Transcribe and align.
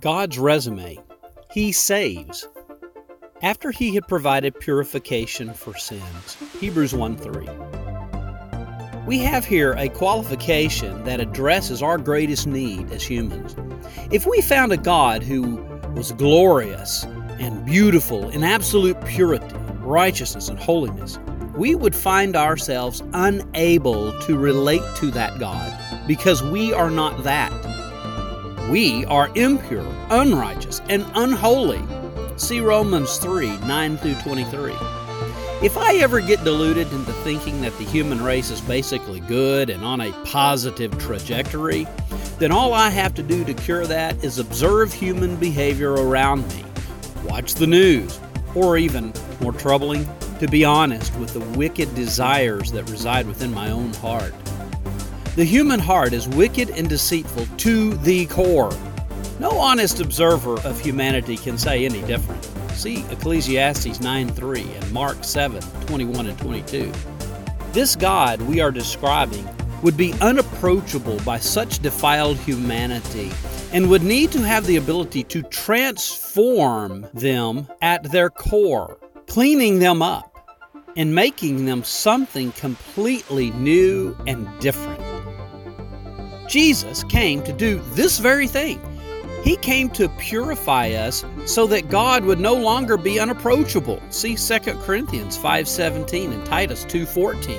God's 0.00 0.38
resume 0.38 0.98
He 1.52 1.72
saves. 1.72 2.48
After 3.42 3.70
He 3.70 3.94
had 3.94 4.08
provided 4.08 4.58
purification 4.58 5.52
for 5.52 5.76
sins. 5.76 6.38
Hebrews 6.58 6.94
1 6.94 7.16
3. 7.18 7.48
We 9.06 9.18
have 9.18 9.44
here 9.44 9.72
a 9.72 9.88
qualification 9.90 11.04
that 11.04 11.20
addresses 11.20 11.82
our 11.82 11.98
greatest 11.98 12.46
need 12.46 12.90
as 12.92 13.02
humans. 13.02 13.56
If 14.10 14.26
we 14.26 14.40
found 14.40 14.72
a 14.72 14.76
God 14.78 15.22
who 15.22 15.56
was 15.94 16.12
glorious 16.12 17.04
and 17.38 17.64
beautiful 17.66 18.30
in 18.30 18.42
absolute 18.42 18.98
purity, 19.04 19.54
righteousness, 19.80 20.48
and 20.48 20.58
holiness, 20.58 21.18
we 21.56 21.74
would 21.74 21.94
find 21.94 22.36
ourselves 22.36 23.02
unable 23.12 24.18
to 24.20 24.38
relate 24.38 24.82
to 24.96 25.10
that 25.10 25.38
God 25.38 25.76
because 26.06 26.42
we 26.42 26.72
are 26.72 26.90
not 26.90 27.22
that. 27.24 27.52
We 28.68 29.04
are 29.06 29.30
impure, 29.34 29.86
unrighteous, 30.10 30.80
and 30.88 31.04
unholy. 31.14 31.82
See 32.36 32.60
Romans 32.60 33.16
3 33.16 33.58
9 33.58 33.96
through 33.98 34.14
23. 34.14 34.72
If 35.62 35.76
I 35.76 35.96
ever 35.96 36.20
get 36.20 36.42
deluded 36.42 36.90
into 36.92 37.12
thinking 37.24 37.60
that 37.62 37.76
the 37.78 37.84
human 37.84 38.22
race 38.22 38.50
is 38.50 38.60
basically 38.62 39.20
good 39.20 39.68
and 39.68 39.84
on 39.84 40.00
a 40.00 40.12
positive 40.24 40.96
trajectory, 40.98 41.86
then 42.38 42.50
all 42.50 42.72
I 42.72 42.88
have 42.88 43.14
to 43.16 43.22
do 43.22 43.44
to 43.44 43.52
cure 43.52 43.86
that 43.86 44.24
is 44.24 44.38
observe 44.38 44.92
human 44.92 45.36
behavior 45.36 45.92
around 45.92 46.48
me, 46.48 46.64
watch 47.24 47.54
the 47.54 47.66
news, 47.66 48.18
or 48.54 48.78
even, 48.78 49.12
more 49.40 49.52
troubling, 49.52 50.08
to 50.38 50.48
be 50.48 50.64
honest 50.64 51.14
with 51.16 51.34
the 51.34 51.58
wicked 51.58 51.94
desires 51.94 52.72
that 52.72 52.88
reside 52.88 53.26
within 53.26 53.52
my 53.52 53.70
own 53.70 53.92
heart. 53.94 54.32
The 55.36 55.44
human 55.44 55.78
heart 55.78 56.12
is 56.12 56.26
wicked 56.26 56.70
and 56.70 56.88
deceitful 56.88 57.46
to 57.58 57.94
the 57.98 58.26
core. 58.26 58.76
No 59.38 59.50
honest 59.58 60.00
observer 60.00 60.58
of 60.60 60.80
humanity 60.80 61.36
can 61.36 61.56
say 61.56 61.84
any 61.84 62.02
different. 62.02 62.44
See 62.72 63.04
Ecclesiastes 63.10 64.00
9:3 64.00 64.66
and 64.74 64.92
Mark 64.92 65.22
7:21 65.22 66.26
and 66.26 66.38
22. 66.38 66.92
This 67.72 67.94
God 67.94 68.42
we 68.42 68.60
are 68.60 68.72
describing 68.72 69.48
would 69.82 69.96
be 69.96 70.14
unapproachable 70.20 71.18
by 71.24 71.38
such 71.38 71.78
defiled 71.78 72.36
humanity 72.38 73.30
and 73.72 73.88
would 73.88 74.02
need 74.02 74.32
to 74.32 74.42
have 74.42 74.66
the 74.66 74.76
ability 74.76 75.22
to 75.24 75.42
transform 75.42 77.06
them 77.14 77.68
at 77.80 78.10
their 78.10 78.30
core, 78.30 78.98
cleaning 79.28 79.78
them 79.78 80.02
up 80.02 80.26
and 80.96 81.14
making 81.14 81.66
them 81.66 81.84
something 81.84 82.50
completely 82.52 83.52
new 83.52 84.16
and 84.26 84.48
different. 84.58 84.99
Jesus 86.50 87.04
came 87.04 87.44
to 87.44 87.52
do 87.52 87.80
this 87.92 88.18
very 88.18 88.48
thing. 88.48 88.80
He 89.44 89.54
came 89.54 89.88
to 89.90 90.08
purify 90.18 90.90
us 90.90 91.24
so 91.46 91.68
that 91.68 91.88
God 91.88 92.24
would 92.24 92.40
no 92.40 92.54
longer 92.54 92.96
be 92.96 93.20
unapproachable. 93.20 94.02
See 94.10 94.34
2 94.34 94.82
Corinthians 94.82 95.38
5:17 95.38 96.32
and 96.32 96.44
Titus 96.44 96.84
2:14. 96.86 97.56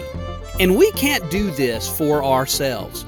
And 0.59 0.75
we 0.75 0.92
can't 0.92 1.31
do 1.31 1.52
this 1.52 1.88
for 1.88 2.22
ourselves. 2.22 3.06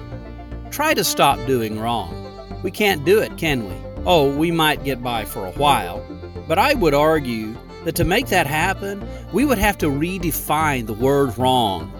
Try 0.72 0.94
to 0.94 1.04
stop 1.04 1.38
doing 1.46 1.78
wrong. 1.78 2.16
We 2.64 2.72
can't 2.72 3.04
do 3.04 3.20
it, 3.20 3.38
can 3.38 3.68
we? 3.68 3.76
Oh, 4.06 4.34
we 4.34 4.52
might 4.52 4.86
get 4.86 5.04
by 5.04 5.26
for 5.26 5.46
a 5.46 5.52
while, 5.52 6.02
but 6.48 6.58
I 6.58 6.76
would 6.76 6.94
argue 6.94 7.58
that 7.84 7.96
to 7.96 8.06
make 8.06 8.28
that 8.28 8.48
happen, 8.48 9.06
we 9.34 9.44
would 9.44 9.58
have 9.58 9.78
to 9.80 9.88
redefine 9.88 10.86
the 10.86 10.94
word 10.94 11.38
wrong. 11.38 11.92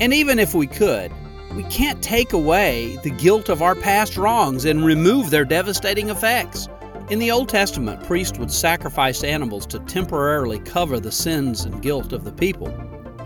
And 0.00 0.14
even 0.14 0.38
if 0.38 0.54
we 0.54 0.66
could, 0.66 1.12
we 1.54 1.62
can't 1.64 2.02
take 2.02 2.32
away 2.32 2.98
the 3.02 3.10
guilt 3.10 3.48
of 3.48 3.62
our 3.62 3.74
past 3.74 4.16
wrongs 4.16 4.64
and 4.64 4.84
remove 4.84 5.30
their 5.30 5.44
devastating 5.44 6.10
effects. 6.10 6.68
In 7.10 7.18
the 7.18 7.30
Old 7.30 7.48
Testament, 7.48 8.04
priests 8.04 8.38
would 8.38 8.52
sacrifice 8.52 9.24
animals 9.24 9.64
to 9.68 9.78
temporarily 9.80 10.58
cover 10.58 11.00
the 11.00 11.10
sins 11.10 11.64
and 11.64 11.80
guilt 11.80 12.12
of 12.12 12.24
the 12.24 12.32
people. 12.32 12.68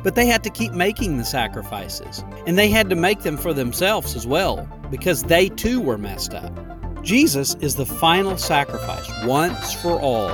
But 0.05 0.15
they 0.15 0.27
had 0.27 0.45
to 0.45 0.51
keep 0.51 0.73
making 0.73 1.19
the 1.19 1.25
sacrifices, 1.25 2.25
and 2.47 2.57
they 2.57 2.69
had 2.69 2.89
to 2.91 2.97
make 2.97 3.23
them 3.23 3.37
for 3.37 3.53
themselves 3.53 4.15
as 4.15 4.27
well, 4.27 4.69
because 4.89 5.25
they 5.25 5.49
too 5.49 5.81
were 5.81 5.99
messed 5.99 6.33
up. 6.33 6.53
Jesus 7.03 7.57
is 7.57 7.75
the 7.75 7.87
final 7.87 8.39
sacrifice, 8.39 9.11
once 9.25 9.73
for 9.75 10.01
all, 10.01 10.31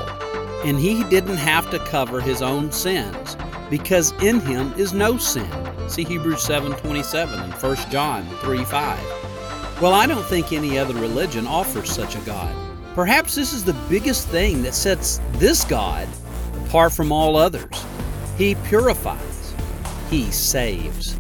and 0.64 0.78
he 0.78 1.02
didn't 1.04 1.38
have 1.38 1.70
to 1.70 1.78
cover 1.78 2.20
his 2.20 2.42
own 2.42 2.70
sins 2.70 3.37
because 3.70 4.12
in 4.22 4.40
him 4.40 4.72
is 4.76 4.92
no 4.92 5.18
sin. 5.18 5.50
See 5.88 6.04
Hebrews 6.04 6.42
7:27 6.42 7.40
and 7.40 7.52
1 7.52 7.90
John 7.90 8.26
3:5. 8.40 8.98
Well, 9.80 9.94
I 9.94 10.06
don't 10.06 10.24
think 10.26 10.52
any 10.52 10.78
other 10.78 10.94
religion 10.94 11.46
offers 11.46 11.90
such 11.90 12.16
a 12.16 12.20
God. 12.20 12.54
Perhaps 12.94 13.34
this 13.34 13.52
is 13.52 13.64
the 13.64 13.76
biggest 13.88 14.26
thing 14.28 14.62
that 14.62 14.74
sets 14.74 15.20
this 15.34 15.64
God 15.64 16.08
apart 16.66 16.92
from 16.92 17.12
all 17.12 17.36
others. 17.36 17.84
He 18.36 18.56
purifies. 18.66 19.54
He 20.10 20.30
saves. 20.30 21.18